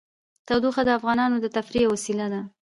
[0.47, 2.41] تودوخه د افغانانو د تفریح یوه وسیله ده.